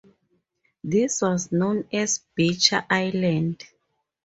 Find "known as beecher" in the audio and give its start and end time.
1.51-2.83